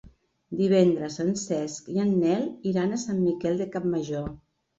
Divendres 0.61 1.17
en 1.23 1.29
Cesc 1.41 1.91
i 1.97 2.01
en 2.05 2.15
Nel 2.23 2.49
iran 2.71 2.97
a 2.97 3.01
Sant 3.03 3.21
Miquel 3.27 3.61
de 3.63 3.71
Campmajor. 3.79 4.29